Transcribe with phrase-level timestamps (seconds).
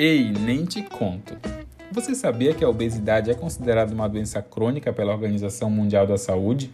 [0.00, 1.36] Ei, nem te conto.
[1.90, 6.70] Você sabia que a obesidade é considerada uma doença crônica pela Organização Mundial da Saúde?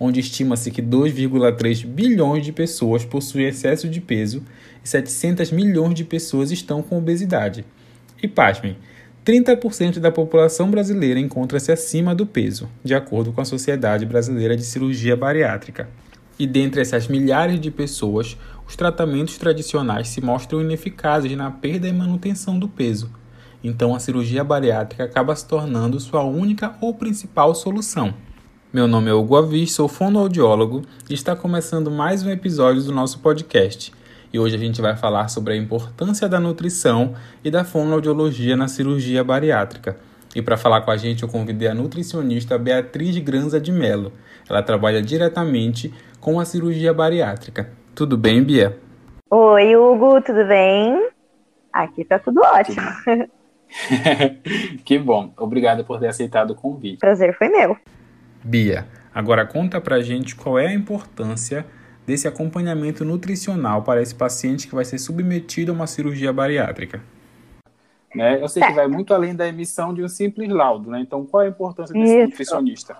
[0.00, 4.42] Onde estima-se que 2,3 bilhões de pessoas possuem excesso de peso
[4.82, 7.62] e 700 milhões de pessoas estão com obesidade.
[8.22, 8.78] E pasmem,
[9.22, 14.64] 30% da população brasileira encontra-se acima do peso, de acordo com a Sociedade Brasileira de
[14.64, 15.90] Cirurgia Bariátrica.
[16.38, 18.34] E dentre essas milhares de pessoas,
[18.66, 23.10] os tratamentos tradicionais se mostram ineficazes na perda e manutenção do peso.
[23.62, 28.12] Então, a cirurgia bariátrica acaba se tornando sua única ou principal solução.
[28.72, 33.20] Meu nome é Hugo Avis, sou fonoaudiólogo e está começando mais um episódio do nosso
[33.20, 33.92] podcast.
[34.32, 38.68] E hoje a gente vai falar sobre a importância da nutrição e da fonoaudiologia na
[38.68, 39.96] cirurgia bariátrica.
[40.34, 44.12] E para falar com a gente, eu convidei a nutricionista Beatriz Granza de Mello.
[44.48, 47.72] Ela trabalha diretamente com a cirurgia bariátrica.
[47.96, 48.78] Tudo bem, Bia?
[49.30, 51.08] Oi, Hugo, tudo bem?
[51.72, 52.86] Aqui tá tudo ótimo.
[54.84, 55.32] que bom.
[55.38, 56.98] Obrigado por ter aceitado o convite.
[56.98, 57.74] Prazer foi meu.
[58.44, 61.64] Bia, agora conta pra gente qual é a importância
[62.06, 67.00] desse acompanhamento nutricional para esse paciente que vai ser submetido a uma cirurgia bariátrica.
[68.14, 68.42] Né?
[68.42, 68.74] Eu sei certo.
[68.74, 71.00] que vai muito além da emissão de um simples laudo, né?
[71.00, 72.28] Então, qual é a importância desse Isso.
[72.28, 72.96] nutricionista?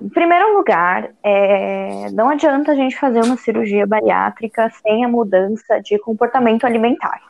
[0.00, 5.80] Em primeiro lugar, é, não adianta a gente fazer uma cirurgia bariátrica sem a mudança
[5.80, 7.20] de comportamento alimentar,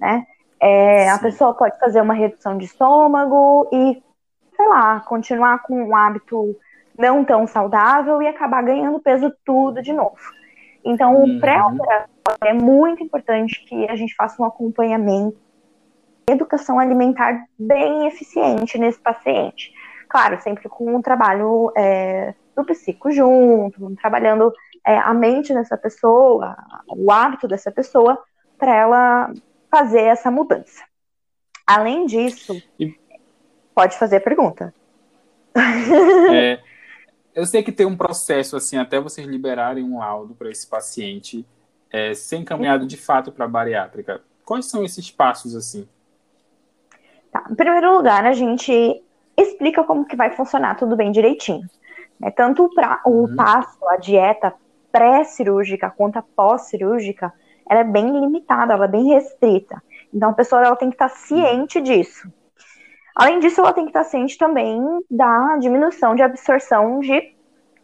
[0.00, 0.26] né?
[0.60, 4.02] É, a pessoa pode fazer uma redução de estômago e,
[4.56, 6.56] sei lá, continuar com um hábito
[6.98, 10.18] não tão saudável e acabar ganhando peso tudo de novo.
[10.84, 11.36] Então, uhum.
[11.36, 12.08] o pré-operatório
[12.44, 15.38] é muito importante que a gente faça um acompanhamento,
[16.28, 19.72] educação alimentar bem eficiente nesse paciente.
[20.08, 24.52] Claro, sempre com um trabalho é, do psico junto, trabalhando
[24.84, 26.56] é, a mente dessa pessoa,
[26.88, 28.18] o hábito dessa pessoa,
[28.56, 29.32] para ela
[29.70, 30.82] fazer essa mudança.
[31.66, 32.98] Além disso, e...
[33.74, 34.74] pode fazer a pergunta.
[36.30, 36.60] É,
[37.34, 41.46] eu sei que tem um processo assim até vocês liberarem um laudo para esse paciente
[41.90, 44.22] é, ser encaminhado de fato para a bariátrica.
[44.44, 45.88] Quais são esses passos assim?
[47.30, 47.46] Tá.
[47.50, 49.02] Em primeiro lugar, a gente
[49.38, 51.66] explica como que vai funcionar tudo bem direitinho.
[52.18, 52.30] Né?
[52.30, 53.36] Tanto o, pra, o uhum.
[53.36, 54.52] passo, a dieta
[54.90, 57.32] pré-cirúrgica quanto a pós-cirúrgica,
[57.68, 59.82] ela é bem limitada, ela é bem restrita.
[60.12, 62.32] Então a pessoa ela tem que estar ciente disso.
[63.14, 67.34] Além disso, ela tem que estar ciente também da diminuição de absorção de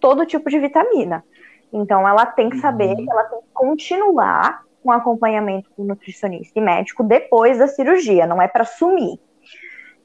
[0.01, 1.25] todo tipo de vitamina.
[1.73, 2.97] Então ela tem que saber uhum.
[2.97, 8.41] que ela tem que continuar com acompanhamento com nutricionista e médico depois da cirurgia, não
[8.41, 9.19] é para sumir.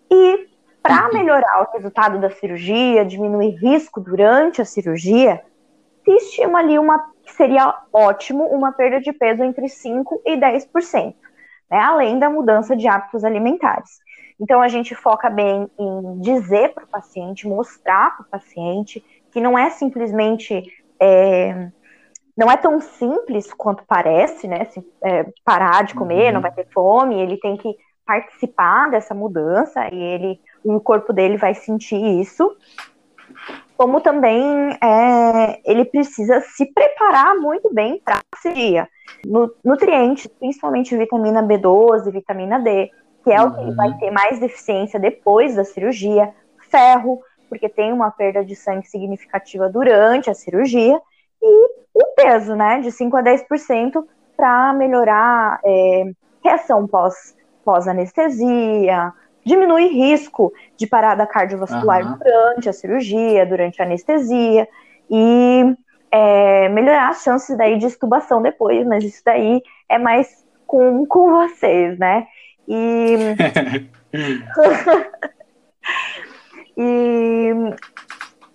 [0.09, 0.48] E
[0.81, 5.41] para melhorar o resultado da cirurgia, diminuir risco durante a cirurgia,
[6.03, 11.13] se estima ali uma que seria ótimo uma perda de peso entre 5 e 10%,
[11.69, 13.99] né, além da mudança de hábitos alimentares.
[14.39, 19.41] Então a gente foca bem em dizer para o paciente, mostrar para o paciente que
[19.41, 20.63] não é simplesmente
[20.99, 21.69] é,
[22.35, 24.65] não é tão simples quanto parece, né?
[24.65, 26.35] Se, é, parar de comer, uhum.
[26.35, 27.75] não vai ter fome, ele tem que
[28.05, 32.55] participar dessa mudança e ele o corpo dele vai sentir isso.
[33.77, 34.43] Como também
[34.83, 38.89] é, ele precisa se preparar muito bem para a cirurgia.
[39.63, 42.91] Nutrientes, principalmente vitamina B12, vitamina D,
[43.23, 43.47] que é uhum.
[43.47, 43.97] o que ele vai uhum.
[43.97, 46.33] ter mais deficiência depois da cirurgia,
[46.69, 50.99] ferro, porque tem uma perda de sangue significativa durante a cirurgia,
[51.41, 54.05] e o peso, né, de 5 a 10%
[54.37, 56.11] para melhorar é,
[56.43, 59.13] reação pós, pós-anestesia,
[59.49, 62.17] diminui risco de parada cardiovascular uhum.
[62.17, 64.67] durante a cirurgia, durante a anestesia,
[65.09, 65.75] e
[66.11, 71.31] é, melhorar as chances daí de estubação depois, mas isso daí é mais com, com
[71.31, 72.27] vocês, né?
[72.67, 73.17] E.
[76.77, 77.49] e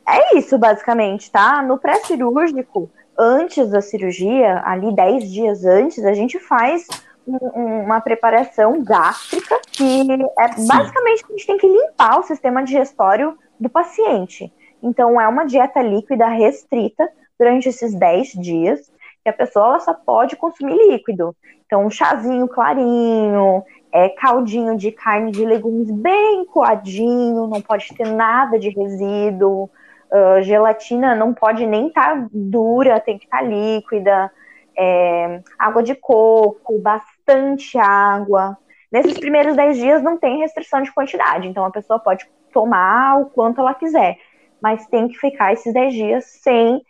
[0.06, 1.60] é isso, basicamente, tá?
[1.60, 2.88] No pré-cirúrgico,
[3.18, 6.86] antes da cirurgia, ali 10 dias antes, a gente faz
[7.26, 10.06] uma preparação gástrica que
[10.38, 10.66] é Sim.
[10.66, 14.52] basicamente a gente tem que limpar o sistema digestório do paciente.
[14.82, 17.08] Então é uma dieta líquida restrita
[17.38, 21.34] durante esses 10 dias, que a pessoa só pode consumir líquido.
[21.66, 28.06] Então um chazinho clarinho, é, caldinho de carne de legumes bem coadinho, não pode ter
[28.06, 29.70] nada de resíduo.
[30.12, 34.30] Uh, gelatina não pode nem estar tá dura, tem que estar tá líquida.
[34.76, 36.78] É, água de coco,
[37.24, 38.56] bastante água.
[38.92, 43.26] Nesses primeiros 10 dias não tem restrição de quantidade, então a pessoa pode tomar o
[43.26, 44.16] quanto ela quiser,
[44.62, 46.80] mas tem que ficar esses 10 dias sem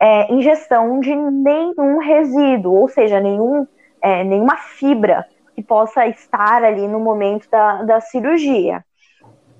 [0.00, 3.66] é, ingestão de nenhum resíduo, ou seja, nenhum,
[4.02, 5.24] é, nenhuma fibra
[5.54, 8.84] que possa estar ali no momento da, da cirurgia.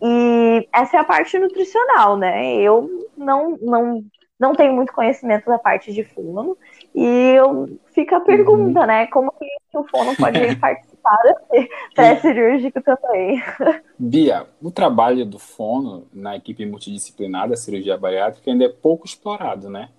[0.00, 2.54] E essa é a parte nutricional, né?
[2.56, 4.04] Eu não, não,
[4.38, 6.56] não tenho muito conhecimento da parte de fono,
[6.94, 8.86] e eu, fica a pergunta, uhum.
[8.86, 9.06] né?
[9.06, 9.46] Como que
[9.76, 13.42] o fono pode participar desse pré-cirúrgico também?
[13.98, 19.68] Bia, o trabalho do fono na equipe multidisciplinar da cirurgia bariátrica ainda é pouco explorado,
[19.68, 19.90] né?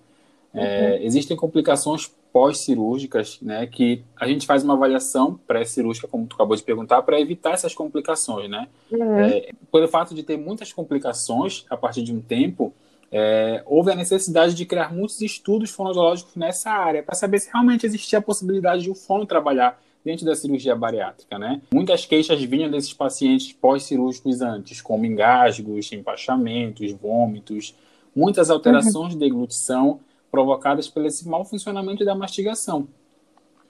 [0.52, 1.06] É, uhum.
[1.06, 6.62] existem complicações pós-cirúrgicas, né, que a gente faz uma avaliação pré-cirúrgica, como tu acabou de
[6.62, 8.68] perguntar, para evitar essas complicações, né?
[8.90, 9.16] Uhum.
[9.16, 12.72] É, pelo fato de ter muitas complicações a partir de um tempo,
[13.12, 17.84] é, houve a necessidade de criar muitos estudos fonoaudiológicos nessa área, para saber se realmente
[17.84, 21.60] existia a possibilidade de o fono trabalhar dentro da cirurgia bariátrica, né?
[21.72, 27.74] Muitas queixas vinham desses pacientes pós-cirúrgicos antes, como engasgos, empachamentos, vômitos,
[28.14, 29.08] muitas alterações uhum.
[29.08, 32.88] de deglutição provocadas pelo esse mau funcionamento da mastigação.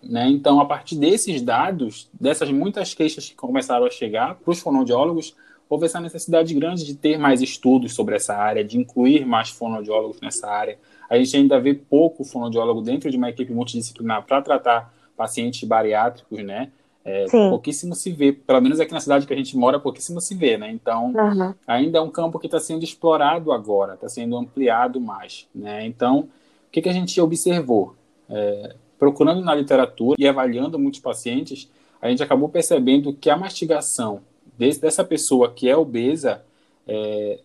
[0.02, 0.28] Né?
[0.28, 5.34] Então, a partir desses dados, dessas muitas queixas que começaram a chegar para os fonoaudiólogos,
[5.70, 10.20] houve essa necessidade grande de ter mais estudos sobre essa área, de incluir mais fonoaudiólogos
[10.20, 10.76] nessa área.
[11.08, 16.42] A gente ainda vê pouco fonoaudiólogo dentro de uma equipe multidisciplinar para tratar pacientes bariátricos,
[16.42, 16.72] né?
[17.02, 20.34] É, pouquíssimo se vê, pelo menos aqui na cidade que a gente mora, pouquíssimo se
[20.34, 20.70] vê, né?
[20.70, 21.54] Então, uhum.
[21.66, 25.86] ainda é um campo que está sendo explorado agora, está sendo ampliado mais, né?
[25.86, 26.28] Então,
[26.68, 27.94] o que, que a gente observou?
[28.28, 31.70] É, procurando na literatura e avaliando muitos pacientes,
[32.02, 34.20] a gente acabou percebendo que a mastigação
[34.60, 36.44] desse, dessa pessoa que é obesa,
[36.86, 37.40] é,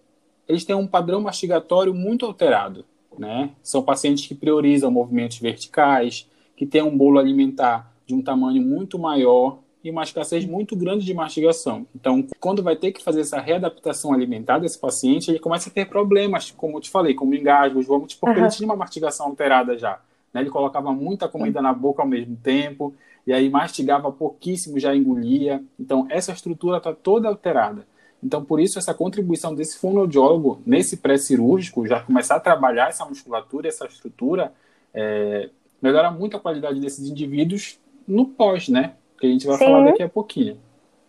[0.49, 2.83] eles têm um padrão mastigatório muito alterado.
[3.17, 3.51] Né?
[3.63, 8.99] São pacientes que priorizam movimentos verticais, que têm um bolo alimentar de um tamanho muito
[8.99, 11.87] maior e uma escassez muito grande de mastigação.
[11.95, 15.87] Então, quando vai ter que fazer essa readaptação alimentar desse paciente, ele começa a ter
[15.87, 18.45] problemas, como eu te falei, como engasgos, vômitos, porque uhum.
[18.45, 20.01] ele tinha uma mastigação alterada já.
[20.33, 20.41] Né?
[20.41, 22.93] Ele colocava muita comida na boca ao mesmo tempo,
[23.25, 25.63] e aí mastigava pouquíssimo, já engolia.
[25.79, 27.87] Então, essa estrutura está toda alterada.
[28.23, 33.67] Então, por isso, essa contribuição desse fonoaudiólogo nesse pré-cirúrgico, já começar a trabalhar essa musculatura,
[33.67, 34.53] essa estrutura,
[34.93, 35.49] é,
[35.81, 38.93] melhora muito a qualidade desses indivíduos no pós, né?
[39.19, 39.65] que a gente vai Sim.
[39.65, 40.57] falar daqui a pouquinho.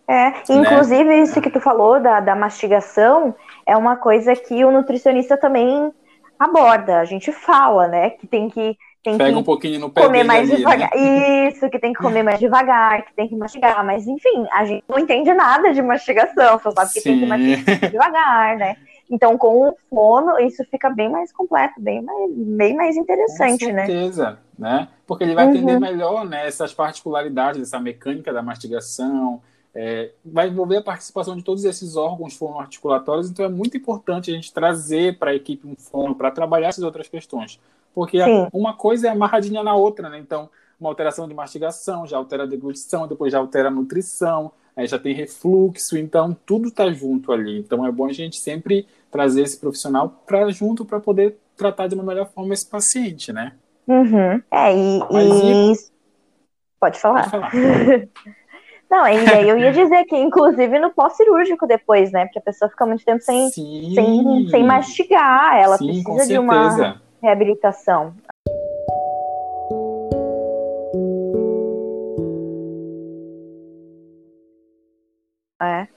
[0.09, 0.43] É, né?
[0.49, 1.21] inclusive né?
[1.21, 3.35] isso que tu falou da, da mastigação
[3.67, 5.93] é uma coisa que o nutricionista também
[6.39, 7.01] aborda.
[7.01, 8.77] A gente fala, né, que tem que
[9.07, 10.91] tem Pega que um pouquinho no pé comer mais ali, devagar.
[10.93, 11.49] Né?
[11.49, 13.85] Isso, que tem que comer mais devagar, que tem que mastigar.
[13.87, 17.11] Mas enfim, a gente não entende nada de mastigação, só sabe que Sim.
[17.11, 18.77] tem que mastigar devagar, né?
[19.09, 23.87] Então, com o fono, isso fica bem mais completo, bem mais, bem mais interessante, né?
[23.87, 24.79] Com certeza, né?
[24.81, 24.89] né?
[25.07, 25.81] Porque ele vai entender uhum.
[25.81, 29.41] melhor né, essas particularidades dessa mecânica da mastigação,
[29.73, 34.35] é, vai envolver a participação de todos esses órgãos fonoarticulatórios, então é muito importante a
[34.35, 37.61] gente trazer para a equipe um fono para trabalhar essas outras questões.
[37.97, 38.19] Porque
[38.53, 40.19] uma coisa é amarradinha na outra, né?
[40.19, 44.87] Então, uma alteração de mastigação já altera a deglutição, depois já altera a nutrição, aí
[44.87, 47.59] já tem refluxo, então tudo está junto ali.
[47.59, 51.95] Então é bom a gente sempre trazer esse profissional para junto para poder tratar de
[51.95, 53.55] uma melhor forma esse paciente, né?
[53.89, 54.43] Uhum.
[54.51, 55.73] É, e, e...
[55.73, 55.77] e...
[56.79, 57.31] Pode falar.
[57.31, 57.51] Pode falar.
[58.91, 62.27] Não, e aí eu ia dizer que, inclusive, no pós-cirúrgico depois, né?
[62.27, 67.01] Porque a pessoa fica muito tempo sem, sem, sem mastigar, ela Sim, precisa de uma
[67.23, 68.15] reabilitação.
[75.61, 75.89] É.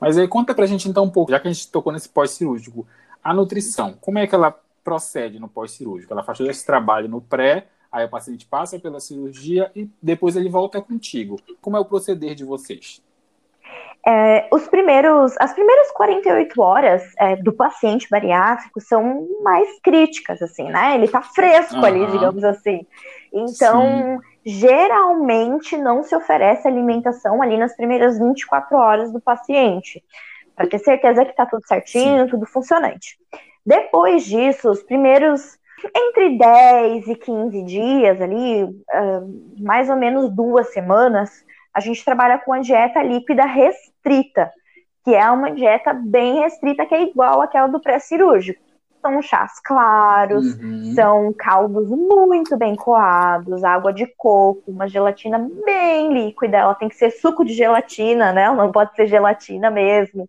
[0.00, 2.86] Mas aí conta pra gente então um pouco, já que a gente tocou nesse pós-cirúrgico,
[3.22, 6.12] a nutrição, como é que ela procede no pós-cirúrgico?
[6.12, 10.36] Ela faz todo esse trabalho no pré, aí o paciente passa pela cirurgia e depois
[10.36, 11.38] ele volta contigo.
[11.60, 13.02] Como é o proceder de vocês?
[14.06, 20.64] É, os primeiros, as primeiras 48 horas é, do paciente bariátrico são mais críticas, assim,
[20.70, 20.94] né?
[20.94, 21.84] Ele tá fresco uhum.
[21.84, 22.86] ali, digamos assim.
[23.32, 30.02] Então, Sim geralmente não se oferece alimentação ali nas primeiras 24 horas do paciente,
[30.56, 32.30] para ter certeza que está tudo certinho, Sim.
[32.30, 33.18] tudo funcionante.
[33.64, 35.58] Depois disso, os primeiros
[35.96, 42.38] entre 10 e 15 dias ali, uh, mais ou menos duas semanas, a gente trabalha
[42.38, 43.89] com a dieta líquida restrita,
[45.04, 50.54] que é uma dieta bem restrita, que é igual àquela do pré-cirúrgico são chás claros,
[50.56, 50.92] uhum.
[50.94, 56.96] são caldos muito bem coados, água de coco, uma gelatina bem líquida, ela tem que
[56.96, 58.42] ser suco de gelatina, né?
[58.42, 60.28] Ela não pode ser gelatina mesmo.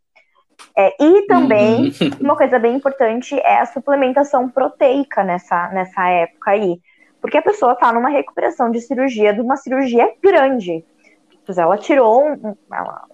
[0.78, 2.10] É, e também, uhum.
[2.22, 6.80] uma coisa bem importante é a suplementação proteica nessa, nessa época aí.
[7.20, 10.84] Porque a pessoa está numa recuperação de cirurgia, de uma cirurgia grande.
[11.58, 12.55] Ela tirou um,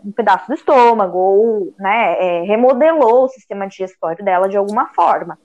[0.05, 5.37] um pedaço do estômago, ou né, é, remodelou o sistema digestório dela de alguma forma.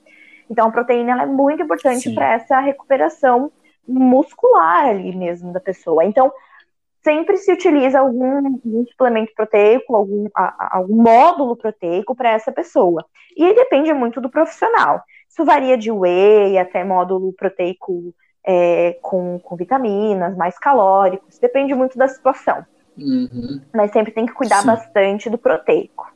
[0.49, 3.51] Então, a proteína é muito importante para essa recuperação
[3.87, 6.05] muscular ali mesmo da pessoa.
[6.05, 6.31] Então,
[7.03, 13.05] sempre se utiliza algum, algum suplemento proteico, algum, a, algum módulo proteico para essa pessoa.
[13.35, 15.01] E aí depende muito do profissional.
[15.29, 18.13] Isso varia de whey até módulo proteico
[18.45, 22.65] é, com, com vitaminas, mais calóricos, depende muito da situação.
[22.97, 23.61] Uhum.
[23.73, 24.67] Mas sempre tem que cuidar Sim.
[24.67, 26.11] bastante do proteico.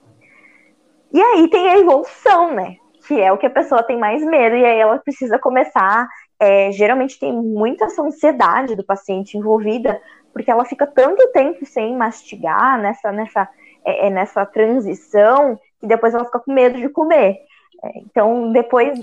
[1.12, 2.78] E aí tem a evolução, né?
[3.08, 6.08] Que é o que a pessoa tem mais medo, e aí ela precisa começar.
[6.40, 10.00] É, geralmente tem muita ansiedade do paciente envolvida,
[10.32, 13.50] porque ela fica tanto tempo sem mastigar nessa, nessa,
[13.84, 17.40] é, é nessa transição, que depois ela fica com medo de comer.
[17.84, 19.00] É, então, depois,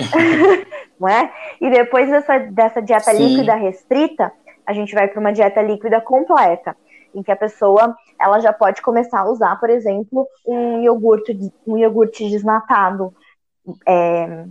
[0.99, 1.33] não é?
[1.61, 3.27] E depois dessa, dessa dieta Sim.
[3.27, 4.33] líquida restrita,
[4.67, 6.77] a gente vai para uma dieta líquida completa,
[7.15, 11.79] em que a pessoa ela já pode começar a usar, por exemplo, um iogurte, um
[11.79, 13.15] iogurte desnatado
[13.87, 14.47] é,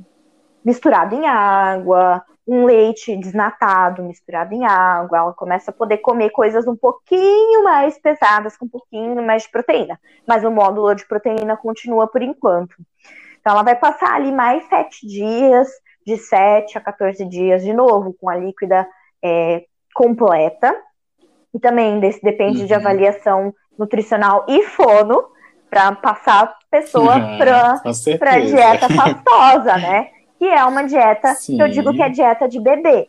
[0.63, 6.67] misturado em água, um leite desnatado misturado em água, ela começa a poder comer coisas
[6.67, 11.55] um pouquinho mais pesadas, com um pouquinho mais de proteína, mas o módulo de proteína
[11.55, 12.75] continua por enquanto.
[13.39, 15.67] Então, ela vai passar ali mais sete dias,
[16.05, 18.88] de 7 a 14 dias, de novo, com a líquida
[19.24, 20.75] é, completa.
[21.53, 22.67] E também desse, depende uhum.
[22.67, 25.24] de avaliação nutricional e fono,
[25.69, 27.13] para passar a pessoa
[28.19, 30.10] para a dieta pastosa, né?
[30.38, 31.57] Que é uma dieta Sim.
[31.57, 33.07] que eu digo que é dieta de bebê,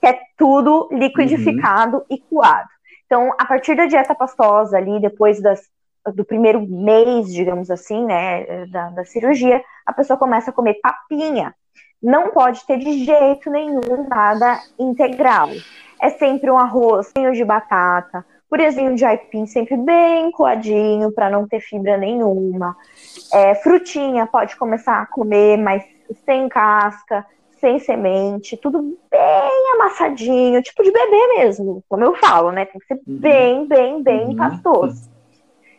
[0.00, 2.04] que é tudo liquidificado uhum.
[2.10, 2.68] e coado.
[3.06, 5.68] Então, a partir da dieta pastosa ali, depois das
[6.14, 11.54] do primeiro mês, digamos assim, né, da, da cirurgia, a pessoa começa a comer papinha.
[12.02, 15.50] Não pode ter de jeito nenhum nada integral.
[16.00, 21.60] É sempre um arroz de batata, purezinho de aipim sempre bem coadinho para não ter
[21.60, 22.76] fibra nenhuma.
[23.32, 25.84] É, frutinha pode começar a comer, mas
[26.24, 27.24] sem casca,
[27.60, 32.64] sem semente, tudo bem amassadinho, tipo de bebê mesmo, como eu falo, né?
[32.64, 33.18] Tem que ser uhum.
[33.18, 34.36] bem, bem, bem uhum.
[34.36, 35.10] pastoso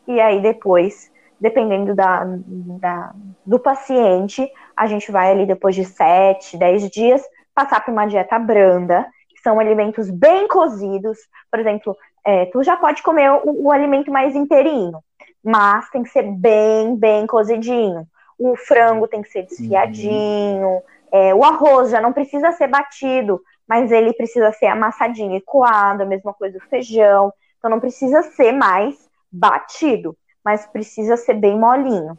[0.08, 3.14] e aí depois, dependendo da, da,
[3.46, 7.22] do paciente, a gente vai ali depois de 7, 10 dias,
[7.54, 9.08] passar por uma dieta branda,
[9.42, 11.18] são alimentos bem cozidos,
[11.50, 15.00] por exemplo, é, tu já pode comer o, o alimento mais inteirinho,
[15.44, 18.08] mas tem que ser bem, bem cozidinho.
[18.38, 20.82] O frango tem que ser desfiadinho, uhum.
[21.12, 26.04] é, o arroz já não precisa ser batido, mas ele precisa ser amassadinho e coado,
[26.04, 27.32] a mesma coisa o feijão.
[27.58, 28.96] Então não precisa ser mais
[29.32, 32.18] batido, mas precisa ser bem molinho.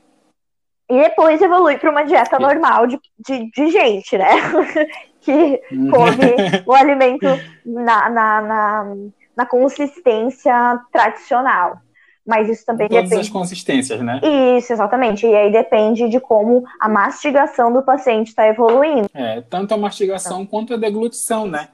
[0.92, 4.28] E depois evolui para uma dieta normal de, de, de gente, né?
[5.22, 5.90] que uhum.
[5.90, 7.26] come o alimento
[7.64, 8.96] na, na, na,
[9.34, 11.78] na, consistência tradicional.
[12.26, 13.26] Mas isso também Todas depende.
[13.26, 14.20] as consistências, né?
[14.58, 15.26] Isso, exatamente.
[15.26, 19.08] E aí depende de como a mastigação do paciente está evoluindo.
[19.14, 20.46] É, tanto a mastigação então.
[20.46, 21.68] quanto a deglutição, né?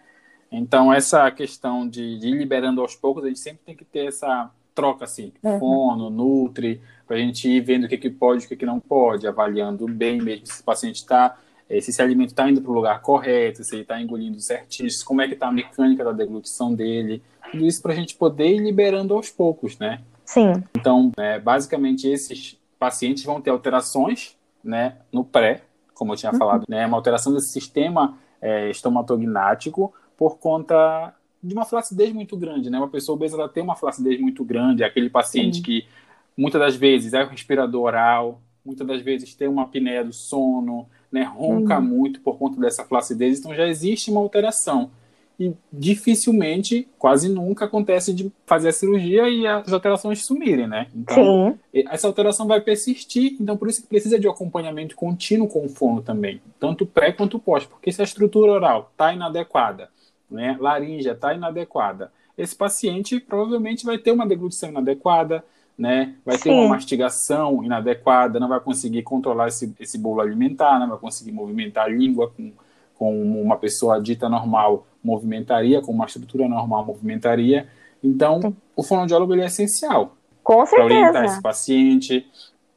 [0.51, 4.07] Então, essa questão de, de ir liberando aos poucos, a gente sempre tem que ter
[4.07, 4.49] essa
[4.79, 5.59] troca assim, uhum.
[5.59, 8.67] fono, nutri, para a gente ir vendo o que, que pode e o que, que
[8.67, 11.39] não pode, avaliando bem mesmo se o paciente está,
[11.69, 14.91] eh, se esse alimento está indo para o lugar correto, se ele está engolindo certinho,
[15.07, 18.55] como é que está a mecânica da deglutição dele, tudo isso para a gente poder
[18.55, 20.03] ir liberando aos poucos, né?
[20.23, 20.63] Sim.
[20.77, 25.63] Então, é, basicamente, esses pacientes vão ter alterações, né, no pré,
[25.95, 26.39] como eu tinha uhum.
[26.39, 32.69] falado, né, uma alteração desse sistema é, estomatognático por conta de uma flacidez muito grande,
[32.69, 32.77] né?
[32.79, 35.63] Uma pessoa obesa ela tem uma flacidez muito grande, é aquele paciente Sim.
[35.63, 35.87] que
[36.39, 40.89] muitas das vezes é o respirador oral, muitas das vezes tem uma apneia do sono,
[41.11, 41.25] né?
[41.25, 41.85] Ronca uhum.
[41.85, 44.91] muito por conta dessa flacidez, então já existe uma alteração.
[45.41, 50.89] E dificilmente, quase nunca acontece de fazer a cirurgia e as alterações sumirem, né?
[50.95, 51.85] Então, Sim.
[51.91, 55.69] essa alteração vai persistir, então por isso que precisa de um acompanhamento contínuo com o
[55.69, 59.91] fono também, tanto pré quanto pós, porque se a estrutura oral está inadequada,
[60.31, 62.13] né, laringe está inadequada.
[62.37, 65.45] Esse paciente provavelmente vai ter uma deglutição inadequada,
[65.79, 66.43] né, vai Sim.
[66.45, 71.31] ter uma mastigação inadequada, não vai conseguir controlar esse, esse bolo alimentar, não vai conseguir
[71.31, 72.53] movimentar a língua com,
[72.97, 77.69] com uma pessoa dita normal movimentaria, com uma estrutura normal movimentaria.
[78.03, 78.57] Então, Sim.
[78.75, 82.27] o fonoaudiólogo ele é essencial para orientar esse paciente,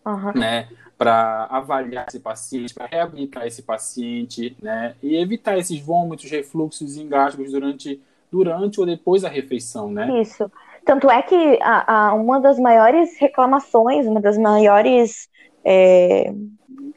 [0.05, 0.33] uhum.
[0.35, 0.67] né,
[0.97, 4.93] para avaliar esse paciente, para reabilitar esse paciente, né?
[5.01, 7.99] E evitar esses vômitos, refluxos e engasgos durante,
[8.31, 10.21] durante ou depois da refeição, né?
[10.21, 10.51] Isso.
[10.85, 15.29] Tanto é que a, a uma das maiores reclamações, uma das maiores.
[15.63, 16.33] É,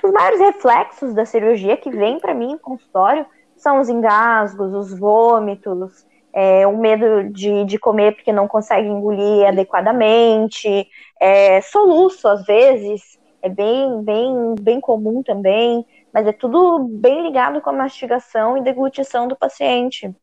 [0.03, 3.27] dos maiores reflexos da cirurgia que vem para mim em consultório
[3.57, 9.47] são os engasgos, os vômitos, é, o medo de, de comer porque não consegue engolir
[9.47, 10.89] adequadamente,
[11.21, 17.61] é, soluço às vezes, é bem, bem, bem comum também, mas é tudo bem ligado
[17.61, 20.15] com a mastigação e deglutição do paciente.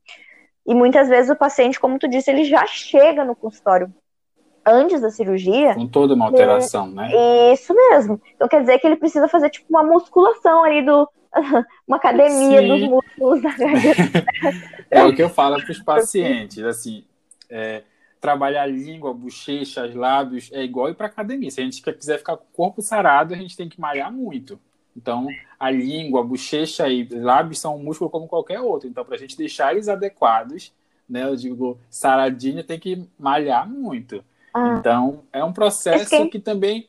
[0.66, 3.92] E muitas vezes o paciente, como tu disse, ele já chega no consultório
[4.66, 5.74] antes da cirurgia.
[5.74, 7.54] Com toda uma alteração, e, né?
[7.54, 8.22] Isso mesmo.
[8.36, 11.08] Então quer dizer que ele precisa fazer tipo uma musculação ali do.
[11.88, 12.68] uma academia Sim.
[12.68, 14.26] dos músculos da garganta.
[14.92, 17.06] é o que eu falo para os pacientes, assim.
[17.50, 17.84] É,
[18.20, 21.50] trabalhar língua, bochechas, lábios, é igual ir para academia.
[21.50, 24.60] Se a gente quiser ficar com o corpo sarado, a gente tem que malhar muito.
[24.96, 25.28] Então,
[25.60, 28.88] a língua, a bochecha e lábios são um músculo como qualquer outro.
[28.88, 30.74] Então, para a gente deixar eles adequados,
[31.08, 34.24] né, eu digo, saradinho tem que malhar muito.
[34.54, 34.76] Ah.
[34.78, 36.28] Então, é um processo que...
[36.28, 36.88] que também.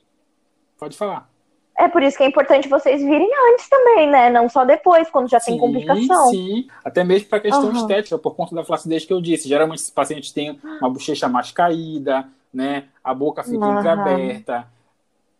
[0.78, 1.30] Pode falar.
[1.78, 4.28] É por isso que é importante vocês virem antes também, né?
[4.30, 6.28] Não só depois, quando já sim, tem complicação.
[6.28, 7.72] Sim, até mesmo para questão uhum.
[7.72, 9.48] estética, por conta da flacidez que eu disse.
[9.48, 12.84] Geralmente, os pacientes têm uma bochecha mais caída, né?
[13.02, 13.78] A boca fica uhum.
[13.78, 14.68] entreaberta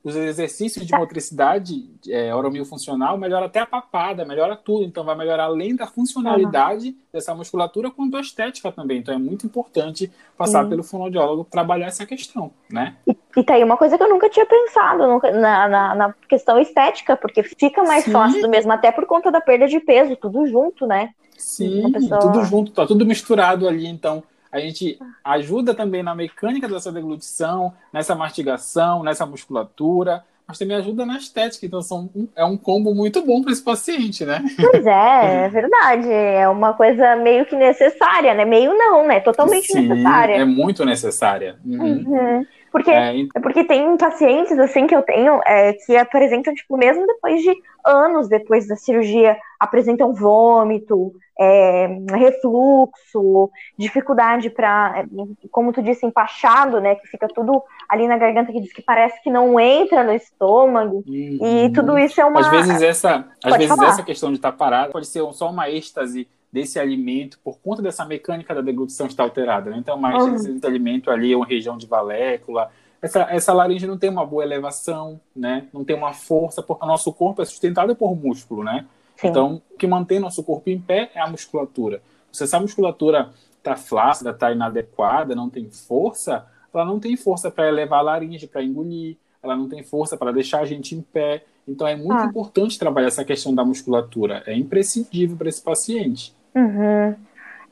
[0.05, 0.99] os exercícios de tá.
[0.99, 2.31] motricidade é,
[2.65, 4.85] funcional melhora até a papada, melhora tudo.
[4.85, 6.97] Então, vai melhorar além da funcionalidade uhum.
[7.13, 8.99] dessa musculatura, quanto a estética também.
[8.99, 10.71] Então, é muito importante passar Sim.
[10.71, 12.97] pelo fonoaudiólogo trabalhar essa questão, né?
[13.07, 16.15] E, e tá aí uma coisa que eu nunca tinha pensado nunca, na, na, na,
[16.29, 18.13] questão estética, porque fica mais Sim.
[18.13, 21.11] fácil mesmo, até por conta da perda de peso, tudo junto, né?
[21.39, 22.21] Sim, pessoa...
[22.21, 27.73] tudo junto, tá tudo misturado ali, então a gente ajuda também na mecânica dessa deglutição,
[27.91, 31.65] nessa mastigação, nessa musculatura, mas também ajuda na estética.
[31.65, 34.45] Então são, é um combo muito bom para esse paciente, né?
[34.61, 36.13] Pois é, é verdade.
[36.13, 38.45] É uma coisa meio que necessária, né?
[38.45, 39.21] Meio não, né?
[39.21, 40.35] Totalmente Sim, necessária.
[40.35, 41.57] É muito necessária.
[41.65, 42.05] Uhum.
[42.07, 42.47] Uhum.
[42.73, 47.07] Porque, é, é, porque tem pacientes assim que eu tenho é, que apresentam, tipo, mesmo
[47.07, 55.05] depois de anos depois da cirurgia, apresentam vômito, é, refluxo, dificuldade para,
[55.51, 56.95] como tu disse, empachado, né?
[56.95, 61.05] Que fica tudo ali na garganta que diz que parece que não entra no estômago.
[61.07, 61.39] Uhum.
[61.67, 62.41] E tudo isso é uma.
[62.41, 66.27] Às vezes essa, às vezes essa questão de estar parado pode ser só uma êxtase
[66.53, 69.71] desse alimento por conta dessa mecânica da deglutição estar alterada.
[69.71, 69.79] Né?
[69.79, 70.35] Então, mais uhum.
[70.35, 72.71] esse alimento ali é uma região de valécula.
[73.01, 75.67] Essa, essa laringe não tem uma boa elevação, né?
[75.73, 78.87] Não tem uma força, porque o nosso corpo é sustentado por músculo, né?
[79.17, 79.29] Sim.
[79.29, 82.01] Então, o que mantém nosso corpo em pé é a musculatura.
[82.31, 87.67] Se essa musculatura está flácida, está inadequada, não tem força, ela não tem força para
[87.67, 91.45] elevar a laringe, para engolir, ela não tem força para deixar a gente em pé.
[91.67, 92.27] Então, é muito ah.
[92.27, 94.45] importante trabalhar essa questão da musculatura.
[94.47, 96.33] É imprescindível para esse paciente.
[96.55, 97.15] Uhum.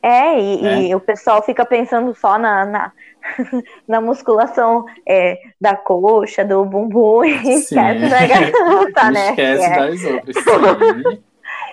[0.03, 2.91] É, e, é, e, o pessoal fica pensando só na, na,
[3.87, 9.29] na musculação é, da coxa, do bumbum, e esquece da garganta, né?
[9.29, 9.77] Esquece é.
[9.77, 11.23] das outras, sim.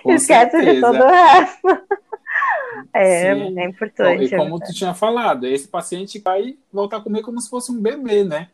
[0.05, 0.73] Esquece certeza.
[0.73, 1.67] de todo o resto.
[2.93, 3.59] É, Sim.
[3.59, 4.23] é importante.
[4.23, 7.81] E como tu tinha falado, esse paciente vai voltar a comer como se fosse um
[7.81, 8.47] bebê, né?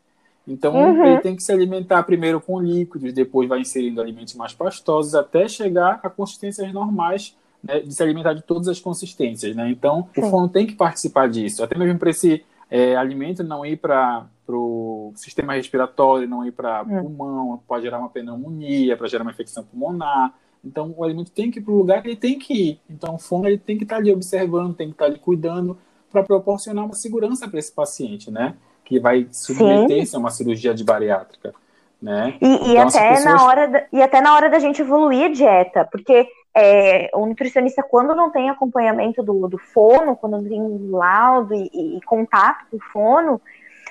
[0.47, 1.05] Então, uhum.
[1.05, 5.47] ele tem que se alimentar primeiro com líquidos, depois vai inserindo alimentos mais pastosos, até
[5.47, 9.69] chegar a consistências normais né, de se alimentar de todas as consistências, né?
[9.69, 10.21] Então, Sim.
[10.21, 14.27] o fono tem que participar disso, até mesmo para esse é, alimento não ir para
[14.47, 17.01] o sistema respiratório, não ir para uhum.
[17.01, 20.33] pulmão, pode gerar uma pneumonia, para gerar uma infecção pulmonar.
[20.63, 22.79] Então, o alimento tem que ir para o lugar que ele tem que ir.
[22.89, 25.19] Então, o fono ele tem que estar tá ali observando, tem que estar tá ali
[25.19, 25.77] cuidando
[26.11, 28.55] para proporcionar uma segurança para esse paciente, né?
[28.83, 31.53] Que vai submeter-se a uma cirurgia de bariátrica.
[32.01, 32.35] Né?
[32.41, 33.23] E, e então, até pessoas...
[33.25, 37.25] na hora da, e até na hora da gente evoluir a dieta, porque é, o
[37.25, 42.65] nutricionista, quando não tem acompanhamento do, do fono, quando não tem laudo e, e, contato
[42.71, 43.41] com o fono,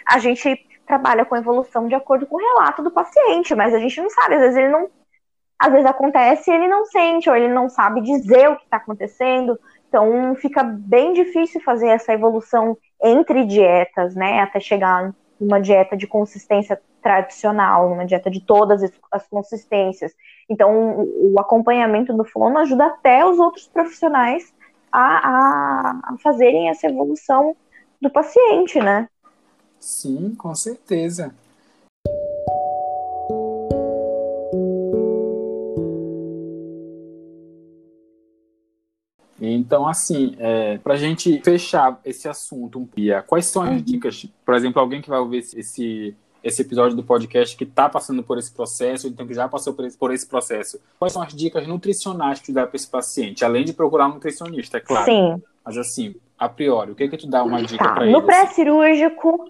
[0.06, 4.00] a gente trabalha com evolução de acordo com o relato do paciente, mas a gente
[4.00, 4.88] não sabe, às vezes ele não.
[5.56, 8.78] Às vezes acontece e ele não sente, ou ele não sabe dizer o que está
[8.78, 9.58] acontecendo.
[9.88, 14.40] Então fica bem difícil fazer essa evolução entre dietas, né?
[14.40, 20.12] Até chegar numa dieta de consistência tradicional, uma dieta de todas as consistências.
[20.48, 24.54] Então, o acompanhamento do fono ajuda até os outros profissionais
[24.90, 27.56] a, a, a fazerem essa evolução
[28.00, 29.08] do paciente, né?
[29.78, 31.34] Sim, com certeza.
[39.64, 43.80] Então, assim, é, para a gente fechar esse assunto, Pia, quais são as uhum.
[43.80, 44.26] dicas?
[44.44, 48.36] Por exemplo, alguém que vai ouvir esse, esse episódio do podcast que está passando por
[48.36, 50.78] esse processo, então que já passou por esse, por esse processo.
[50.98, 53.42] Quais são as dicas nutricionais que tu dá para esse paciente?
[53.42, 55.06] Além de procurar um nutricionista, é claro.
[55.06, 55.42] Sim.
[55.64, 57.94] Mas assim, a priori, o que é que tu dá uma dica tá.
[57.94, 58.12] para ele?
[58.12, 59.46] No pré-cirúrgico,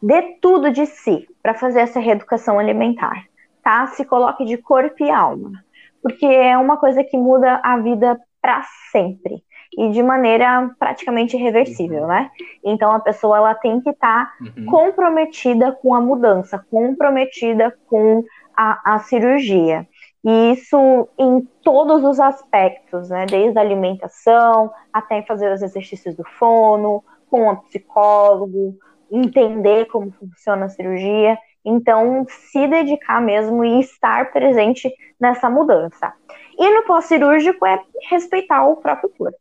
[0.00, 3.26] dê tudo de si para fazer essa reeducação alimentar,
[3.64, 3.88] tá?
[3.88, 5.64] Se coloque de corpo e alma,
[6.00, 9.42] porque é uma coisa que muda a vida para sempre
[9.76, 12.08] e de maneira praticamente irreversível, uhum.
[12.08, 12.30] né?
[12.64, 14.66] Então a pessoa ela tem que estar tá uhum.
[14.66, 18.24] comprometida com a mudança, comprometida com
[18.56, 19.86] a, a cirurgia.
[20.24, 23.26] E isso em todos os aspectos, né?
[23.26, 28.76] Desde a alimentação até fazer os exercícios do fono, com um psicólogo,
[29.10, 31.38] entender como funciona a cirurgia.
[31.64, 36.12] Então, se dedicar mesmo e estar presente nessa mudança.
[36.60, 39.38] E no pós-cirúrgico é respeitar o próprio corpo.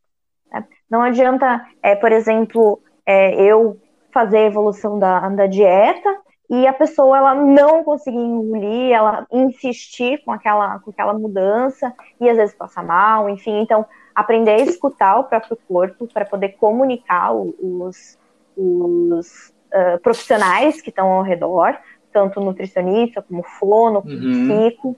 [0.49, 0.65] Né?
[0.89, 3.77] Não adianta, é, por exemplo, é, eu
[4.13, 6.09] fazer a evolução da, da dieta
[6.49, 12.29] e a pessoa ela não conseguir engolir, ela insistir com aquela, com aquela mudança e
[12.29, 13.61] às vezes passa mal, enfim.
[13.61, 18.17] Então, aprender a escutar o próprio corpo para poder comunicar os,
[18.55, 21.77] os uh, profissionais que estão ao redor,
[22.13, 24.47] tanto nutricionista como fono, como uhum.
[24.47, 24.95] psico,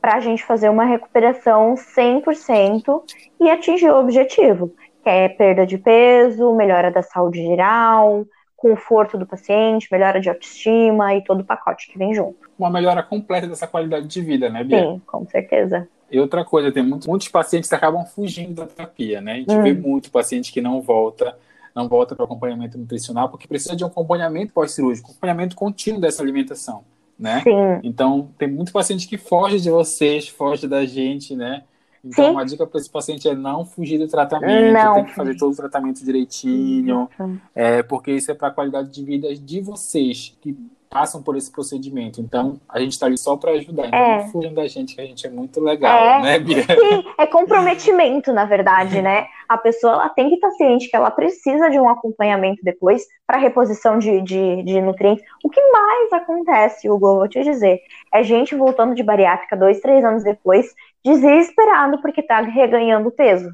[0.00, 3.02] para a gente fazer uma recuperação 100%
[3.40, 9.24] e atingir o objetivo, que é perda de peso, melhora da saúde geral, conforto do
[9.24, 12.50] paciente, melhora de autoestima e todo o pacote que vem junto.
[12.58, 14.80] Uma melhora completa dessa qualidade de vida, né, Bia?
[14.80, 15.88] Sim, com certeza.
[16.10, 19.32] E outra coisa, tem muitos, muitos pacientes que acabam fugindo da terapia, né?
[19.32, 19.62] A gente hum.
[19.62, 21.36] vê muito paciente que não volta,
[21.74, 26.22] não volta para o acompanhamento nutricional porque precisa de um acompanhamento pós-cirúrgico, acompanhamento contínuo dessa
[26.22, 26.82] alimentação,
[27.18, 27.40] né?
[27.42, 27.80] Sim.
[27.82, 31.64] Então, tem muito paciente que foge de vocês, foge da gente, né?
[32.04, 32.30] Então, Sim.
[32.30, 34.94] uma dica para esse paciente é não fugir do tratamento, não.
[34.94, 37.08] tem que fazer todo o tratamento direitinho,
[37.54, 40.56] é, porque isso é para a qualidade de vida de vocês que
[40.88, 42.20] passam por esse procedimento.
[42.20, 43.88] Então, a gente está ali só para ajudar.
[43.88, 44.18] Então, é.
[44.18, 46.22] não fujam da gente, que a gente é muito legal, é.
[46.22, 46.62] né, Bia?
[46.62, 49.26] Sim, é comprometimento, na verdade, né?
[49.48, 53.06] A pessoa ela tem que estar tá ciente que ela precisa de um acompanhamento depois
[53.26, 55.24] para reposição de, de, de, nutrientes.
[55.44, 57.80] O que mais acontece, Hugo, vou te dizer,
[58.12, 60.74] é gente voltando de bariátrica dois, três anos depois
[61.04, 63.50] desesperado porque está reganhando peso.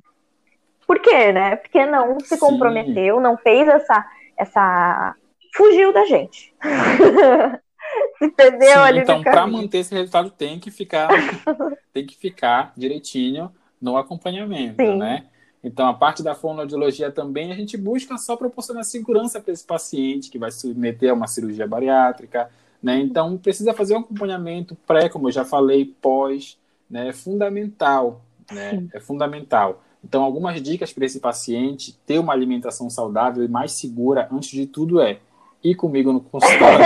[0.86, 1.56] Por quê, né?
[1.56, 3.22] Porque não se comprometeu, Sim.
[3.22, 4.04] não fez essa,
[4.36, 5.14] essa.
[5.54, 6.54] Fugiu da gente.
[8.18, 11.08] se perdeu Sim, ali Então, para manter esse resultado, tem que ficar,
[11.92, 14.96] tem que ficar direitinho no acompanhamento, Sim.
[14.96, 15.26] né?
[15.62, 20.30] Então, a parte da fonoaudiologia também a gente busca só proporcionar segurança para esse paciente
[20.30, 22.50] que vai se submeter a uma cirurgia bariátrica,
[22.82, 22.98] né?
[22.98, 26.58] Então, precisa fazer um acompanhamento pré, como eu já falei, pós,
[26.90, 28.20] né, é fundamental,
[28.52, 28.86] né?
[28.92, 29.82] É fundamental.
[30.04, 34.66] Então, algumas dicas para esse paciente ter uma alimentação saudável e mais segura, antes de
[34.66, 35.18] tudo, é
[35.64, 36.84] ir comigo no consultório.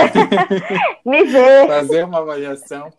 [1.05, 1.67] Me ver.
[1.67, 2.91] Fazer uma avaliação.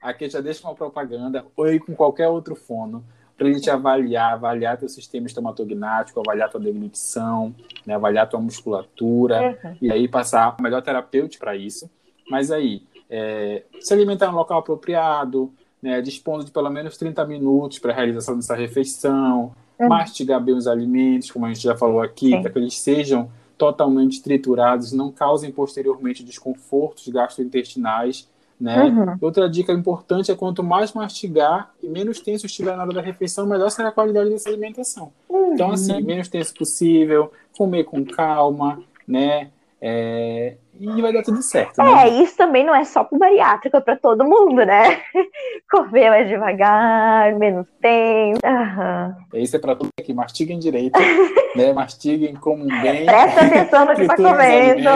[0.00, 3.02] Aqui já deixa uma propaganda, ou ir com qualquer outro fono,
[3.36, 7.54] para ele te avaliar, avaliar teu sistema estomatognático, avaliar tua deglutição,
[7.86, 9.76] né, avaliar tua musculatura, uhum.
[9.80, 11.90] e aí passar o melhor terapêutico para isso.
[12.30, 17.78] Mas aí, é, se alimentar no local apropriado, né, dispondo de pelo menos 30 minutos
[17.78, 19.88] para a realização dessa refeição, uhum.
[19.88, 24.22] mastigar bem os alimentos, como a gente já falou aqui, para que eles sejam totalmente
[24.22, 28.28] triturados, não causem posteriormente desconfortos gastrointestinais.
[28.60, 28.84] Né?
[28.84, 29.16] Uhum.
[29.20, 33.46] Outra dica importante é quanto mais mastigar e menos tenso estiver na hora da refeição,
[33.46, 35.12] melhor será a qualidade dessa alimentação.
[35.28, 35.54] Uhum.
[35.54, 39.50] Então, assim, menos tenso possível, comer com calma, né?
[39.86, 41.76] É, e vai dar tudo certo.
[41.76, 42.04] Né?
[42.04, 45.02] É, isso também não é só para bariátrico, é para todo mundo, né?
[45.70, 48.40] Comer mais devagar, menos tempo.
[48.42, 49.14] Uhum.
[49.34, 50.14] Isso é para todos aqui.
[50.14, 50.98] Mastiguem direito,
[51.54, 51.74] né?
[51.74, 53.04] Mastiguem, comam bem.
[53.04, 54.90] Presta atenção no que está comendo.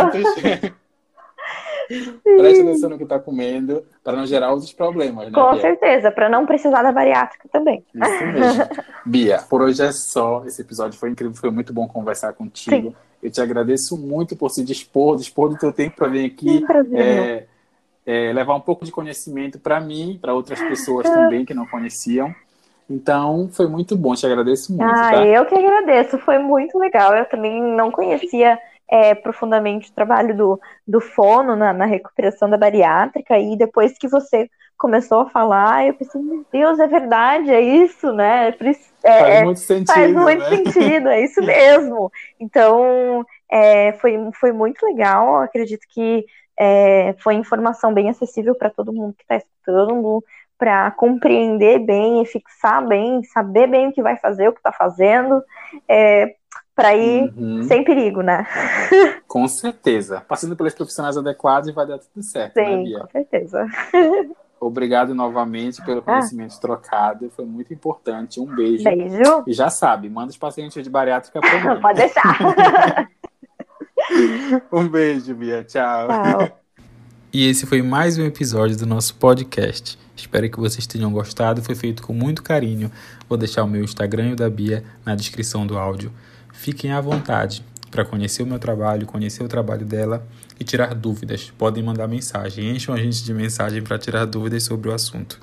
[2.24, 5.32] Preste atenção no que está comendo para não gerar outros problemas, né?
[5.34, 5.60] Com Bia?
[5.60, 7.84] certeza, para não precisar da bariátrica também.
[7.94, 8.64] Isso mesmo.
[9.04, 10.44] Bia, por hoje é só.
[10.46, 12.88] Esse episódio foi incrível, foi muito bom conversar contigo.
[12.88, 13.07] Sim.
[13.22, 16.64] Eu te agradeço muito por se dispor, dispor do teu tempo para vir aqui.
[16.94, 17.46] É,
[18.06, 22.34] é, levar um pouco de conhecimento para mim, para outras pessoas também que não conheciam.
[22.88, 24.90] Então, foi muito bom, te agradeço muito.
[24.90, 25.26] Ah, tá?
[25.26, 27.14] eu que agradeço, foi muito legal.
[27.14, 28.58] Eu também não conhecia
[28.90, 34.08] é, profundamente o trabalho do, do fono na, na, recuperação da bariátrica, e depois que
[34.08, 38.54] você começou a falar, eu pensei, meu Deus, é verdade, é isso, né?
[39.02, 39.92] É, faz muito sentido.
[39.92, 40.56] Faz muito né?
[40.56, 42.10] sentido, é isso mesmo.
[42.38, 46.24] Então, é, foi, foi muito legal, acredito que
[46.58, 50.24] é, foi informação bem acessível para todo mundo que está escutando,
[50.58, 54.72] para compreender bem e fixar bem, saber bem o que vai fazer, o que está
[54.72, 55.42] fazendo,
[55.88, 56.34] é,
[56.78, 57.64] para ir uhum.
[57.64, 58.46] sem perigo, né?
[59.26, 60.22] Com certeza.
[60.28, 63.00] Passando pelos profissionais adequados vai dar tudo certo, né, Sim, né, Bia?
[63.00, 63.66] com certeza.
[64.60, 66.02] Obrigado novamente pelo ah.
[66.02, 66.60] conhecimento ah.
[66.60, 68.38] trocado, foi muito importante.
[68.38, 68.84] Um beijo.
[68.84, 69.42] Beijo.
[69.44, 71.80] E já sabe, manda os pacientes de bariátrica para mim.
[71.80, 73.08] Pode deixar.
[74.70, 75.64] um beijo, Bia.
[75.64, 76.06] Tchau.
[76.06, 76.58] Tchau.
[77.32, 79.98] E esse foi mais um episódio do nosso podcast.
[80.16, 81.60] Espero que vocês tenham gostado.
[81.60, 82.88] Foi feito com muito carinho.
[83.28, 86.12] Vou deixar o meu Instagram e o da Bia na descrição do áudio.
[86.58, 90.26] Fiquem à vontade para conhecer o meu trabalho, conhecer o trabalho dela
[90.58, 91.52] e tirar dúvidas.
[91.56, 95.38] Podem mandar mensagem, encham a gente de mensagem para tirar dúvidas sobre o assunto.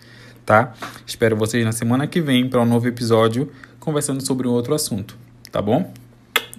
[0.45, 0.73] tá?
[1.07, 3.49] Espero vocês na semana que vem para um novo episódio
[3.79, 5.17] conversando sobre um outro assunto,
[5.49, 5.93] tá bom?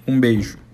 [0.07, 0.66] Um beijo.